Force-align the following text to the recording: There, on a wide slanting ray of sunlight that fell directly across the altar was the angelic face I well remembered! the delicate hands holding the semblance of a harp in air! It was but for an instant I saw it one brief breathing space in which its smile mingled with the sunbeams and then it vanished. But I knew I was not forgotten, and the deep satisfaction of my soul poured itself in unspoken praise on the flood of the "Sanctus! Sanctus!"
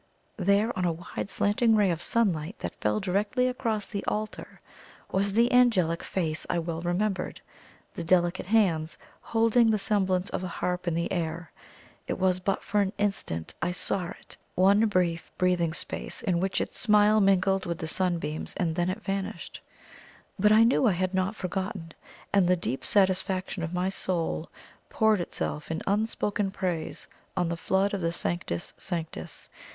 There, 0.37 0.75
on 0.75 0.83
a 0.83 0.91
wide 0.93 1.29
slanting 1.29 1.75
ray 1.75 1.91
of 1.91 2.01
sunlight 2.01 2.55
that 2.57 2.73
fell 2.77 2.99
directly 2.99 3.47
across 3.47 3.85
the 3.85 4.03
altar 4.05 4.59
was 5.11 5.31
the 5.33 5.51
angelic 5.53 6.01
face 6.01 6.43
I 6.49 6.57
well 6.57 6.81
remembered! 6.81 7.39
the 7.93 8.03
delicate 8.03 8.47
hands 8.47 8.97
holding 9.21 9.69
the 9.69 9.77
semblance 9.77 10.31
of 10.31 10.43
a 10.43 10.47
harp 10.47 10.87
in 10.87 10.97
air! 11.13 11.51
It 12.07 12.17
was 12.17 12.39
but 12.39 12.63
for 12.63 12.81
an 12.81 12.93
instant 12.97 13.53
I 13.61 13.73
saw 13.73 14.07
it 14.19 14.37
one 14.55 14.87
brief 14.87 15.31
breathing 15.37 15.71
space 15.71 16.23
in 16.23 16.39
which 16.39 16.59
its 16.61 16.79
smile 16.79 17.21
mingled 17.21 17.67
with 17.67 17.77
the 17.77 17.87
sunbeams 17.87 18.55
and 18.57 18.75
then 18.75 18.89
it 18.89 19.03
vanished. 19.03 19.61
But 20.39 20.51
I 20.51 20.63
knew 20.63 20.87
I 20.87 20.97
was 20.99 21.13
not 21.13 21.35
forgotten, 21.35 21.91
and 22.33 22.47
the 22.47 22.55
deep 22.55 22.83
satisfaction 22.85 23.61
of 23.61 23.71
my 23.71 23.89
soul 23.89 24.49
poured 24.89 25.21
itself 25.21 25.69
in 25.69 25.83
unspoken 25.85 26.49
praise 26.49 27.07
on 27.37 27.49
the 27.49 27.55
flood 27.55 27.93
of 27.93 28.01
the 28.01 28.11
"Sanctus! 28.11 28.73
Sanctus!" 28.79 29.47